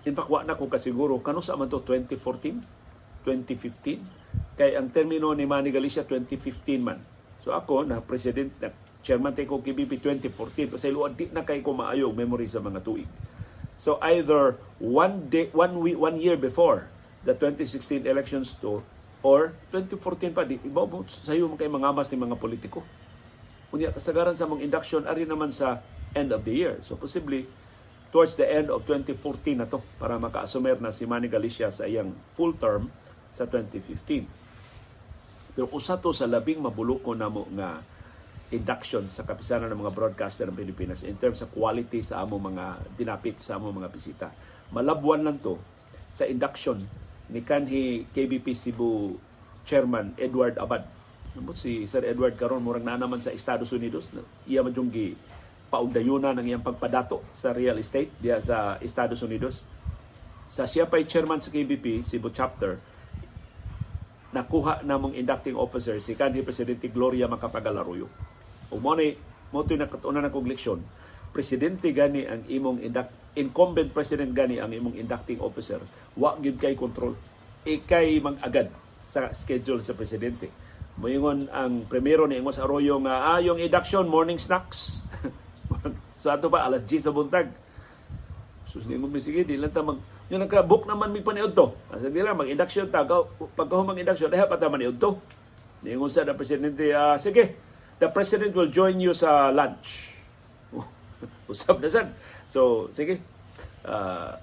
[0.08, 5.36] In fact, wa na ko kasiguro kano sa man to 2014, 2015 kay ang termino
[5.36, 6.96] ni Manny Galicia 2015 man.
[7.44, 8.72] So ako na president na
[9.04, 12.80] chairman tay ko KBP 2014 kasi luad di na kay ko maayo memory sa mga
[12.80, 13.04] tuig.
[13.78, 16.90] So either one day one week one year before
[17.22, 18.82] the 2016 elections to
[19.22, 22.82] or 2014 pa di ibaw sayo mo kay mga mas ni mga politiko.
[23.70, 25.78] Unya kasagaran sa mong induction ari naman sa
[26.18, 26.82] end of the year.
[26.82, 27.46] So possibly
[28.10, 32.10] towards the end of 2014 na to para maka-assumer na si Manny Galicia sa iyang
[32.34, 32.90] full term
[33.30, 35.54] sa 2015.
[35.54, 37.78] Pero usa to sa labing mabuluko namo nga
[38.48, 42.80] induction sa kapisanan ng mga broadcaster ng Pilipinas in terms of quality sa amo mga
[42.96, 44.32] dinapit sa amo mga bisita.
[44.72, 45.60] Malabuan lang to
[46.08, 46.80] sa induction
[47.28, 49.20] ni kanhi KBP Cebu
[49.68, 50.80] Chairman Edward Abad.
[51.52, 54.16] Si Sir Edward karon murang na naman sa Estados Unidos.
[54.48, 54.72] Iya man
[55.68, 59.68] paugdayuna ng iyang pagpadato sa real estate diya sa Estados Unidos.
[60.48, 62.80] Sa siya pa'y chairman sa KBP, Cebu Chapter,
[64.32, 68.08] nakuha namong inducting officer si kanhi Presidente Gloria Macapagal-Arroyo.
[68.68, 69.16] O mo ni
[69.48, 70.48] mo to nakatuna na kong.
[71.28, 75.80] Presidente gani ang imong induct, incumbent president gani ang imong inducting officer.
[76.16, 77.16] Wa gyud kay control.
[77.68, 80.48] Ikay mag-agad sa schedule sa presidente.
[80.98, 85.06] Moingon ang primero ni Ingos Arroyo nga ah, yung induction morning snacks
[86.20, 87.48] sa ato pa alas 10 sa buntag.
[88.66, 91.72] Sus ni mo sige di lang ta mag yung nagka-book naman mi paniud to.
[91.88, 93.06] Asa dira mag-induction ta
[93.56, 95.16] pagka mag-induction dapat pa ta maniud to.
[95.86, 97.67] Ningon sa presidente uh, sige
[97.98, 100.14] the president will join you sa lunch.
[101.50, 102.14] Usap na sad.
[102.46, 103.18] So sige.
[103.82, 104.34] Uh,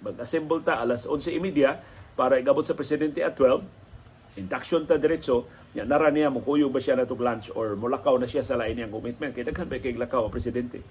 [0.00, 5.46] mag-assemble ta alas 11:30 para igabot sa presidente at 12 induction ta diretso.
[5.70, 8.74] Nya nara niya mo kuyo ba siya na lunch or mulakaw na siya sa lain
[8.74, 9.30] niyang commitment?
[9.34, 10.82] Kay daghan ba kay lakaw ang presidente?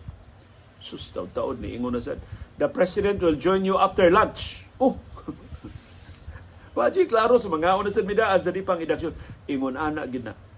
[0.79, 2.19] Sus taon ni ingon na sad
[2.55, 4.63] the president will join you after lunch.
[4.79, 4.95] Oh!
[6.79, 9.11] Waji klaro sa mga una sa midaan sa dipang induction.
[9.51, 10.48] Ingon ana gid na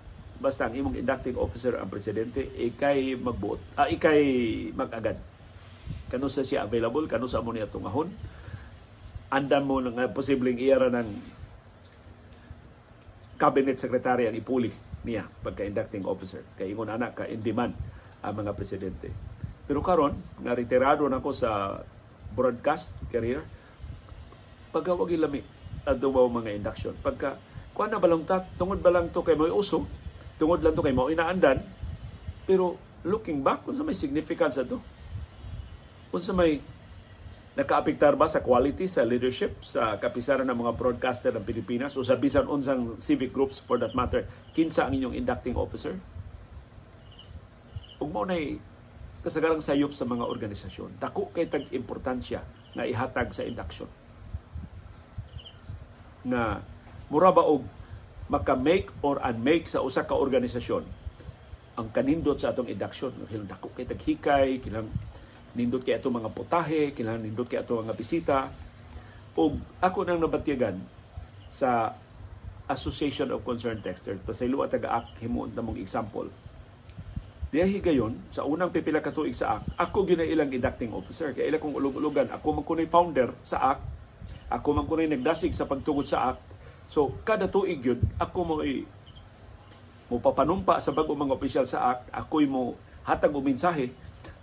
[0.42, 4.22] basta ang imong inducting officer ang presidente ikay magbuot ah, ikay
[4.74, 5.22] magagad
[6.10, 8.10] kano sa siya available kano sa mo niya tungahon
[9.32, 11.08] andan mo nga posibleng iyara ng
[13.40, 14.70] cabinet secretary ang ipuli
[15.02, 16.46] niya pagka-inducting officer.
[16.54, 17.74] Kay ingon anak ka in demand
[18.22, 19.10] ang mga presidente.
[19.66, 20.14] Pero karon
[20.46, 21.82] nga retirado na ko sa
[22.38, 23.42] broadcast career,
[24.70, 25.42] pagka wag lami
[25.90, 26.94] adto mga induction.
[27.02, 27.34] Pagka
[27.74, 29.90] kuan na balang ta, tungod ba lang to kay mo usog,
[30.42, 31.62] tungod lang to kay mo inaandan,
[32.50, 32.74] pero
[33.06, 34.82] looking back, kung sa may significance ato,
[36.10, 36.58] kung sa may
[37.54, 42.18] nakaapektar ba sa quality sa leadership sa kapisaran ng mga broadcaster ng Pilipinas o sa
[42.18, 44.26] bisan unsang civic groups for that matter
[44.56, 45.94] kinsa ang inyong inducting officer?
[48.02, 48.58] Ug mao nay
[49.22, 50.98] kasagarang sayop sa mga organisasyon.
[50.98, 52.42] Dako kay tag importansya
[52.74, 53.86] nga ihatag sa induction.
[56.26, 56.64] Na
[57.12, 57.62] mura ba og
[58.32, 60.88] maka-make or unmake sa usa ka organisasyon
[61.76, 63.12] ang kanindot sa atong induction
[63.44, 64.88] dako kay taghikay kinang
[65.56, 68.48] nindot kay ato mga putahe, kinahanglan nindot kay ato mga bisita.
[69.36, 70.76] ug ako nang nabatyagan
[71.48, 71.96] sa
[72.72, 76.28] Association of Concerned Texters, pasaylo at taga-ak himuon na example.
[77.52, 81.36] Diya higayon, sa unang pipila ka tuig sa AK, ako gina ilang inducting officer.
[81.36, 83.80] Kaya ila kong ulog-ulogan, ako man kunay founder sa AK,
[84.52, 86.44] Ako man rin nagdasig sa pagtugod sa act.
[86.92, 88.84] So kada tuig yun, ako mo i
[90.12, 92.76] mo papanumpa sa bago mga opisyal sa act, ako'y mo
[93.08, 93.96] hatag og mensahe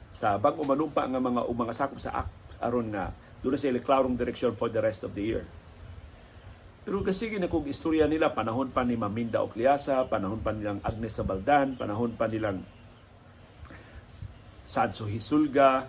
[0.09, 2.33] sa bago manumpa nga mga o mga sakop sa act
[2.65, 3.13] aron nga
[3.45, 5.45] doon sa klarong direksyon for the rest of the year.
[6.89, 11.21] Pero kasi na kung istorya nila, panahon pa ni Maminda Ocliasa, panahon pa nilang Agnes
[11.21, 12.65] Sabaldan, panahon pa nilang
[14.65, 15.85] Sanso Hisulga,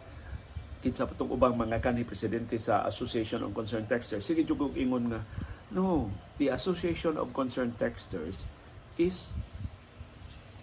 [0.83, 4.27] kinsa pa ubang mga kanhi presidente sa Association of Concerned Texters.
[4.27, 5.23] Sige, jugog ingon nga,
[5.71, 8.49] no, the Association of Concerned Texters
[8.97, 9.33] is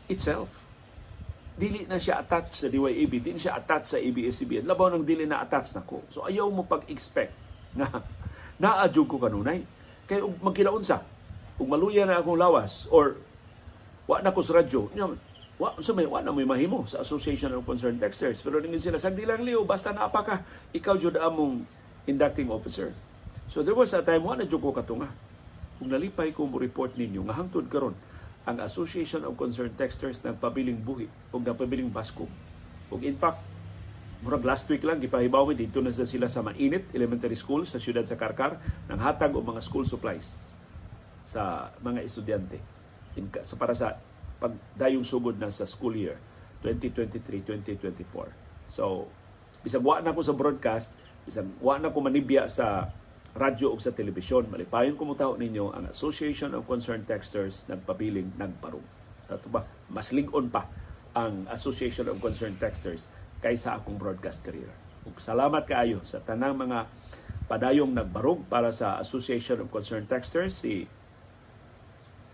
[0.08, 0.48] itself.
[1.56, 4.68] Dili na siya attached sa DYAB, dili siya attached sa ABS-CBN.
[4.68, 6.04] Labaw nang dili na attached na ko.
[6.12, 7.32] So ayaw mo pag-expect
[7.72, 7.88] na
[8.62, 9.64] naadjug ko kanunay
[10.06, 11.02] Kay ug magkilaunsa,
[11.58, 13.18] ug maluya na akong lawas or
[14.06, 14.86] wa na ko sa radyo,
[15.58, 18.38] wa sa may wa na may mahimo sa Association of Concerned Texters.
[18.38, 20.36] Pero ningin sila sagdi lang liyo basta naapa ka,
[20.70, 21.66] ikaw jud among
[22.06, 22.94] inducting officer.
[23.50, 25.10] So there was a time wa na ko katunga.
[25.76, 27.92] Kung nalipay ko mo report ninyo nga hangtod karon
[28.46, 32.24] ang Association of Concerned Texters nagpabiling buhi o nagpabiling basko.
[32.88, 33.42] Ug in fact,
[34.22, 38.14] murag last week lang gipahibawi dito na sila sa Mainit Elementary School sa siyudad sa
[38.14, 38.56] Karkar
[38.86, 40.46] nang hatag og mga school supplies
[41.26, 42.62] sa mga estudyante
[43.18, 43.98] in, so para sa
[44.38, 46.14] pagdayong sugod na sa school year
[46.62, 48.70] 2023-2024.
[48.70, 49.10] So
[49.66, 50.94] bisag wa na ko sa broadcast,
[51.26, 52.94] bisag wa na ko manibya sa
[53.36, 58.84] radyo o sa telebisyon, malipayon ko mutaw ninyo ang Association of Concerned Texters nagpabiling nagbarong.
[59.28, 60.64] Sa ito ba, mas ligon pa
[61.12, 63.12] ang Association of Concerned Texters
[63.44, 64.68] kaysa akong broadcast career.
[65.06, 66.88] Ug salamat kaayo sa tanang mga
[67.46, 70.88] padayong nagbarog para sa Association of Concerned Texters si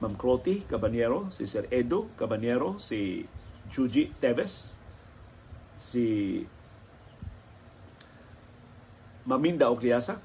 [0.01, 3.23] Ma'am Croti Cabaniero, si Sir Edo Cabaniero, si
[3.71, 4.81] Chuji Teves,
[5.79, 6.43] si
[9.23, 10.19] Maminda Ocliasa,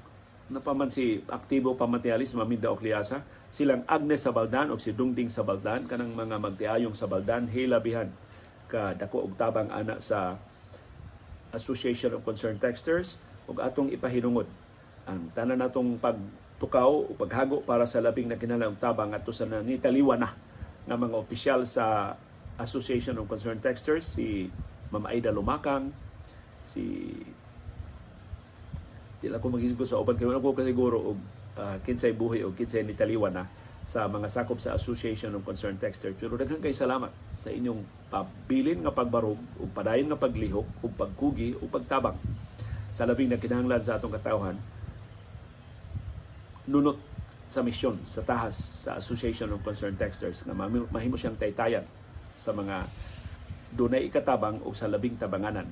[0.48, 3.20] napaman si aktibo pamatialis Maminda Ocliasa,
[3.52, 8.08] silang Agnes Sabaldan o si Dungding Sabaldan, kanang mga magtiayong Sabaldan, hilabihan
[8.68, 10.36] ka dako og tabang ana sa
[11.56, 13.16] Association of Concerned Texters
[13.48, 14.44] ug atong ipahinungod.
[15.08, 20.20] Ang tanan natong pagtukaw o paghago para sa labing na kinahanglang tabang ato sa nangitaliwa
[20.20, 20.36] na
[20.84, 22.16] nga mga opisyal sa
[22.60, 24.52] Association of Concerned Texters si
[24.92, 25.92] Ma'am Aida Lumakang
[26.60, 27.12] si
[29.18, 31.18] Dila ko magisgo sa uban kay ko kasiguro og
[31.58, 33.44] uh, kinsay buhi o kinsay nitaliwa na
[33.82, 36.14] sa mga sakop sa Association of Concerned Texters.
[36.20, 41.56] Pero daghang kay salamat sa inyong pabilin nga pagbarog o padayon nga paglihok o pagkugi
[41.56, 42.14] o pagtabang
[42.92, 44.58] sa labing na kinahanglan sa atong katawhan
[46.68, 47.00] nunot
[47.48, 50.52] sa misyon sa tahas sa Association of Concerned Texters na
[50.92, 51.86] mahimo siyang taytayan
[52.36, 52.84] sa mga
[53.72, 55.64] dunay ikatabang o sa labing tabanganan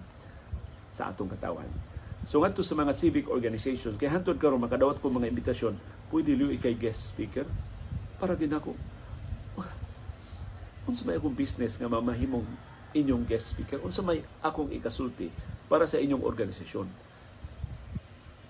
[0.89, 1.69] sa atong katawhan.
[2.27, 5.79] So ngadto sa mga civic organizations kay hantod karon makadawat ko mga imbitasyon,
[6.11, 7.47] pwede liyo ikay guest speaker?
[8.19, 8.75] Para din ako
[10.87, 12.47] unsa may akong business nga mamahimong
[12.95, 13.83] inyong guest speaker?
[13.83, 15.27] Unsa may akong ikasulti
[15.67, 16.87] para sa inyong organisasyon?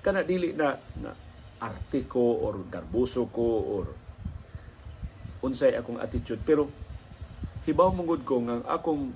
[0.04, 1.10] Kana dili na, na
[1.58, 3.46] arte ko or garbuso ko
[3.80, 3.84] or
[5.40, 6.44] unsay akong attitude.
[6.44, 6.68] Pero
[7.64, 9.10] hibaw mungod ko nga akong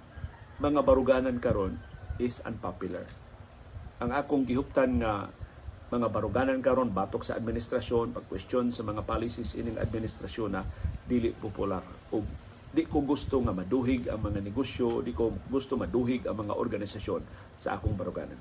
[0.58, 1.76] mga baruganan karon
[2.16, 3.04] is unpopular
[4.00, 5.28] ang akong gihuptan nga
[5.92, 10.64] mga baruganan karon batok sa administrasyon pagkwestiyon sa mga policies ining administrasyon na
[11.04, 11.84] dili popular.
[12.14, 12.24] Ug
[12.70, 17.20] di ko gusto nga maduhig ang mga negosyo di ko gusto maduhig ang mga organisasyon
[17.58, 18.38] sa akong baruganan.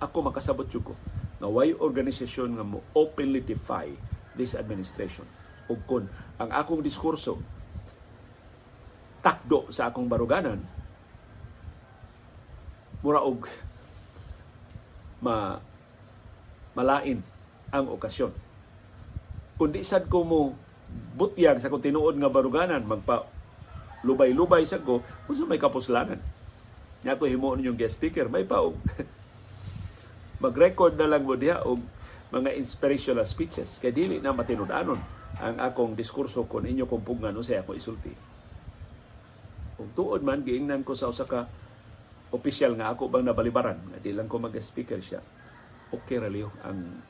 [0.00, 0.96] Ako makasabot ko
[1.42, 3.90] nga why organisasyon nga mo openly defy
[4.38, 5.28] this administration?
[5.68, 6.08] Ug kun
[6.40, 7.36] ang akong diskurso
[9.20, 10.62] takdo sa akong baruganan
[13.02, 13.46] mura og
[15.18, 15.58] ma
[16.78, 17.20] malain
[17.74, 18.32] ang okasyon.
[19.58, 20.38] Kundi sad ko mo
[21.18, 23.26] butyag sa kung nga baruganan, magpa
[24.06, 26.22] lubay-lubay sa ko, kung may kapuslanan.
[27.02, 28.62] Nga ko himo yung guest speaker, may pa
[30.44, 31.82] mag-record na lang mo diha og
[32.30, 35.00] mga inspirational speeches kay dili na matinud-anon
[35.38, 38.12] ang akong diskurso kon inyo kong pungan usay ako isulti.
[39.78, 41.46] Kung tuod man giingnan ko sa usa ka
[42.34, 43.78] opisyal nga ako bang nabalibaran.
[43.92, 45.20] Nga di lang ko mag-speaker siya.
[45.88, 46.28] Okay ra
[46.68, 47.00] ang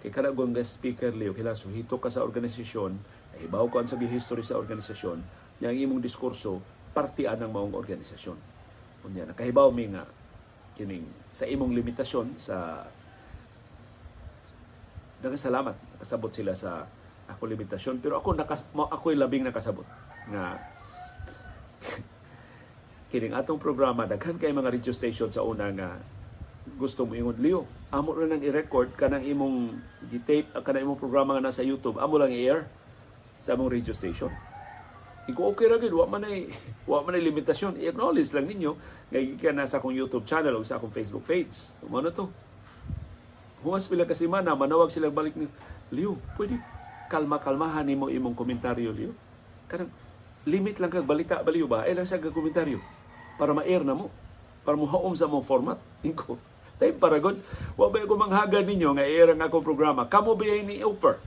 [0.00, 4.44] kay kada gong speaker liyo kila suhito ka sa organisasyon ibaw ko ang sa history
[4.44, 5.20] sa organisasyon
[5.60, 6.60] yang imong diskurso
[6.92, 8.36] parte anang maong organisasyon.
[9.08, 10.04] Unya nakahibaw mi nga
[10.76, 12.84] kining sa imong limitasyon sa
[15.20, 16.84] salamat nakasabot sila sa
[17.28, 18.00] ako limitasyon.
[18.02, 19.86] Pero ako nakas ako'y labing nakasabot
[20.32, 20.58] nga
[23.10, 25.98] kining atong programa daghan kay mga radio station sa una nga
[26.78, 29.74] gusto mo ingon Leo amo ra nang i-record kanang imong
[30.14, 31.98] gi-tape kanang imong programa nga nasa YouTube.
[31.98, 32.62] Amo lang i-air
[33.42, 34.30] sa among radio station.
[35.26, 36.46] Iko okay ra gid wa man ay
[36.90, 37.82] wa man ay limitasyon.
[37.82, 38.72] I-acknowledge lang ninyo
[39.10, 41.74] nga gikan na sa akong YouTube channel o sa akong Facebook page.
[41.90, 42.30] Mo na to.
[43.66, 45.50] Huwas pila kasi mana manawag sila balik ni
[45.90, 46.56] Leo pwede
[47.10, 49.12] kalma-kalmahan nimo imong komentaryo Leo?
[49.66, 49.90] Kanang
[50.46, 51.82] limit lang kag balita baliw ba?
[51.90, 52.99] Ay lang sa komentaryo
[53.40, 54.12] para ma-air na mo
[54.60, 56.36] para mo haom sa mong format inko
[56.80, 57.36] Tay paragon,
[57.76, 60.08] wa ba ko manghagan ninyo nga i-air ang akong programa.
[60.08, 61.20] Kamo ba ni offer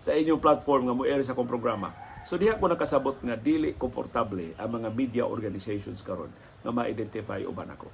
[0.00, 1.92] sa inyong platform nga mo air sa akong programa.
[2.24, 6.32] So diha ko nakasabot nga dili komportable ang mga media organizations karon
[6.64, 7.92] nga ma-identify uban ako.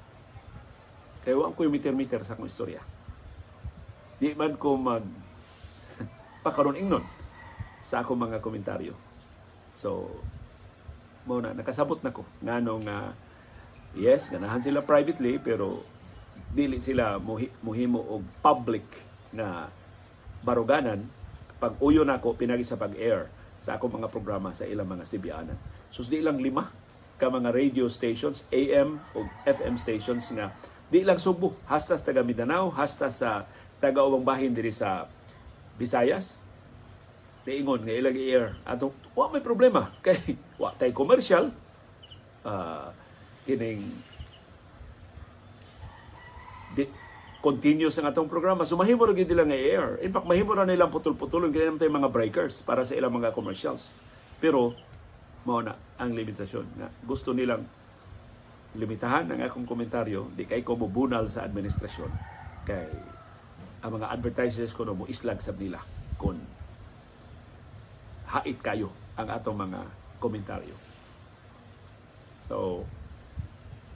[1.26, 2.78] Kaya wa ko meter-meter sa akong istorya.
[4.22, 5.02] Di man ko mag
[6.46, 7.02] pakaron ingnon
[7.82, 8.94] sa akong mga komentaryo.
[9.74, 10.14] So,
[11.26, 13.10] mo na nakasabot na ko nganong uh,
[13.94, 15.82] yes ganahan sila privately pero
[16.50, 17.18] dili sila
[17.62, 18.84] muhimo og public
[19.30, 19.70] na
[20.42, 21.06] baruganan
[21.60, 23.28] pag uyo nako pinagi sa pag-air
[23.60, 25.58] sa akong mga programa sa ilang mga sibianan.
[25.92, 26.72] So di lang lima
[27.20, 30.48] ka mga radio stations, AM o FM stations nga
[30.88, 33.44] di lang Subo, hasta sa taga Mindanao, hasta sa
[33.78, 35.06] taga ubang bahin diri sa
[35.76, 36.40] Visayas.
[37.44, 41.52] Diingon nga ilang air ato wa may problema kay wa tay commercial
[42.48, 42.88] uh,
[43.48, 43.84] kining
[46.76, 46.84] di,
[47.40, 48.68] continuous ang atong programa.
[48.68, 49.96] So mahimo ra gid nga air.
[50.04, 53.96] In fact, mahimo ra nilang putol-putulon kini naman mga breakers para sa ilang mga commercials.
[54.38, 54.76] Pero
[55.48, 57.64] mao na ang limitasyon nga gusto nilang
[58.76, 62.12] limitahan ang akong komentaryo di kay ko mubunal sa administrasyon
[62.68, 62.92] kay
[63.80, 65.80] ang mga advertisers ko no mo islag sab nila
[66.20, 66.36] kon
[68.30, 69.80] hait kayo ang atong mga
[70.22, 70.76] komentaryo.
[72.38, 72.86] So,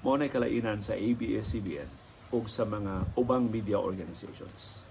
[0.05, 1.89] mo na kalainan sa ABS-CBN
[2.29, 4.85] o sa mga ubang media organizations.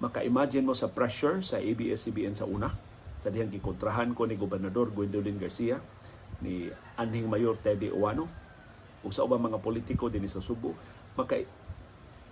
[0.00, 2.72] Maka-imagine mo sa pressure sa ABS-CBN sa una,
[3.20, 5.76] sa dihang gikontrahan ko ni Gobernador Gwendolyn Garcia,
[6.40, 8.24] ni Anhing Mayor Teddy Uwano,
[9.04, 10.72] o sa ubang mga politiko din sa Subo,
[11.20, 11.36] maka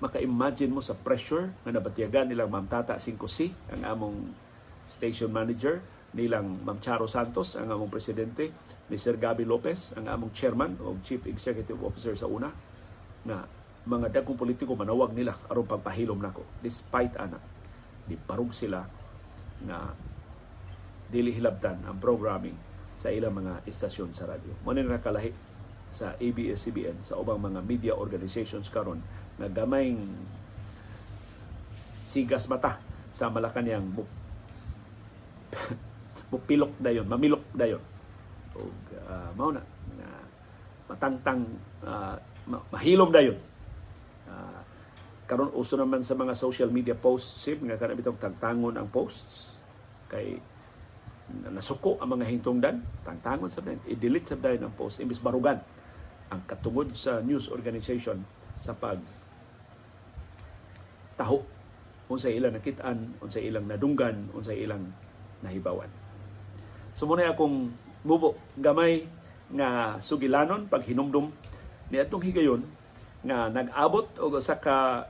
[0.01, 4.17] maka-imagine mo sa pressure na nabatiyagan nilang Ma'am Tata 5C, ang among
[4.89, 5.83] station manager,
[6.17, 8.49] nilang Ma'am Charo Santos, ang among presidente,
[8.89, 12.49] ni Sir Gabi Lopez, ang among chairman o chief executive officer sa una,
[13.29, 13.45] na
[13.89, 17.41] mga dagkong politiko manawag nila aron pagpahilom nako despite ana
[18.05, 18.85] di parug sila
[19.65, 19.77] na
[21.09, 22.57] dili hilabtan ang programming
[22.99, 24.61] sa ilang mga istasyon sa radyo.
[24.61, 25.33] Mo ni nakalahi
[25.89, 29.01] sa ABS-CBN sa ubang mga media organizations karon
[29.41, 30.05] na gamayng
[32.05, 32.77] sigas mata
[33.09, 33.89] sa Malacanang
[36.33, 37.81] mupilok dayon, mamilok dayon.
[38.59, 40.25] O uh, mao na uh,
[40.91, 41.47] matangtang
[41.87, 42.17] uh,
[42.75, 43.39] mahilom dayon.
[45.29, 49.53] Karon uso naman sa mga social media posts sib nga kana bitong tagtangon ang posts.
[50.09, 50.41] Kay
[51.53, 55.61] nasuko ang mga hingtungdan tangtangon sa dayon i-delete sa dayon ang post imbis barugan
[56.33, 58.25] ang katungod sa news organization
[58.57, 58.97] sa pag
[61.21, 61.45] taho.
[62.09, 64.89] Unsay ilang nakitaan unsay ilang nadunggan unsay ilang
[65.45, 65.93] nahibawan.
[66.97, 67.69] So muna akong
[68.09, 69.05] mubo gamay
[69.53, 71.29] nga sugilanon pag hinumdum
[71.93, 72.65] ni atong higayon
[73.21, 75.05] nga nag-abot og sa ka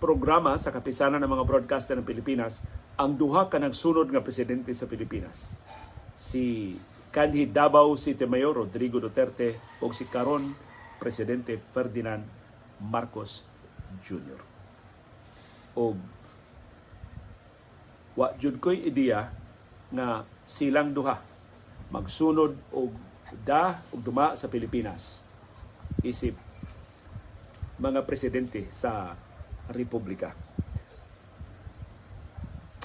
[0.00, 2.64] programa sa kapisanan ng mga broadcaster ng Pilipinas
[2.96, 5.60] ang duha ka sunod nga presidente sa Pilipinas.
[6.16, 6.74] Si
[7.12, 10.56] kanhi Davao City Mayor Rodrigo Duterte o si karon
[10.96, 12.24] presidente Ferdinand
[12.80, 13.44] Marcos
[14.00, 14.40] Jr.
[15.76, 15.94] O
[18.18, 19.30] wa jud koy ideya
[19.94, 21.27] nga silang duha
[21.88, 22.92] magsunod og
[23.44, 25.24] da og duma sa Pilipinas
[26.04, 26.36] isip
[27.78, 29.14] mga presidente sa
[29.70, 30.34] republika.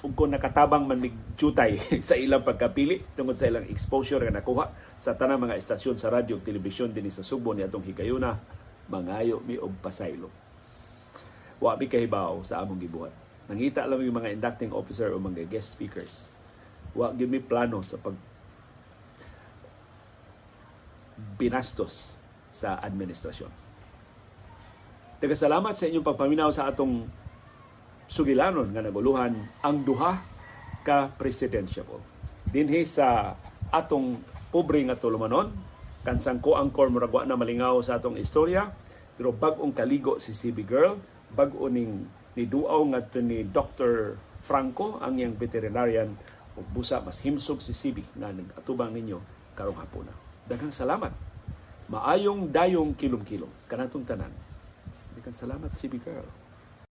[0.04, 1.00] Ug kung nakatabang man
[1.40, 4.68] jutay sa ilang pagkapili tungod sa ilang exposure nga nakuha
[5.00, 8.36] sa tanang mga estasyon sa radyo ug telebisyon dinhi sa Subo ni atong higayuna,
[8.92, 10.28] mangayo mi og pasaylo.
[11.64, 13.16] Wa bi kahibaw sa among gibuhat.
[13.48, 16.36] Nangita lang yung mga inducting officer o mga guest speakers.
[16.92, 18.16] Wa gyud mi plano sa pag
[21.38, 22.16] binastos
[22.54, 23.50] sa administrasyon.
[25.24, 27.08] Nagasalamat sa inyong pagpaminaw sa atong
[28.12, 30.20] sugilanon nga naguluhan ang duha
[30.84, 32.04] ka presidentiable.
[32.52, 33.34] Dinhi sa
[33.72, 34.20] atong
[34.52, 35.50] pobre nga tulumanon,
[36.04, 38.68] kansang ko ang muragwa na malingaw sa atong istorya,
[39.16, 41.00] pero bag-ong kaligo si CB Girl,
[41.34, 42.06] bag-o ning
[42.36, 44.20] ni duaw nga ni Dr.
[44.44, 46.12] Franco, ang yang veterinarian,
[46.54, 49.18] ug busa mas himsog si CB nga nag-atubang ninyo
[49.58, 50.14] karong hapuna.
[50.44, 51.14] Daghang salamat.
[51.88, 54.32] Maayong dayong kilom-kilom kanatong tanan
[55.20, 56.43] Daghang salamat CB Carl.